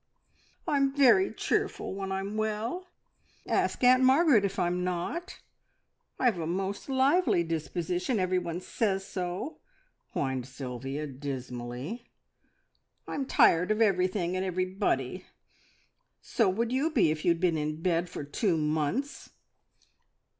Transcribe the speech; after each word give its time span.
"I'm 0.67 0.95
very 0.95 1.31
cheerful 1.31 1.93
when 1.93 2.11
I'm 2.11 2.35
well. 2.35 2.87
Ask 3.45 3.83
Aunt 3.83 4.01
Margaret 4.03 4.43
if 4.43 4.57
I'm 4.57 4.83
not. 4.83 5.39
I've 6.19 6.39
a 6.39 6.47
most 6.47 6.89
lively 6.89 7.43
disposition. 7.43 8.17
Everyone 8.19 8.61
says 8.61 9.05
so," 9.05 9.59
whined 10.13 10.47
Sylvia 10.47 11.05
dismally. 11.05 12.05
"I'm 13.07 13.27
tired 13.27 13.69
of 13.69 13.79
everything 13.79 14.35
and 14.35 14.43
everybody. 14.43 15.27
So 16.19 16.49
would 16.49 16.71
you 16.71 16.89
be 16.89 17.11
if 17.11 17.23
you'd 17.23 17.39
been 17.39 17.55
in 17.55 17.83
bed 17.83 18.09
for 18.09 18.23
two 18.23 18.57
months." 18.57 19.29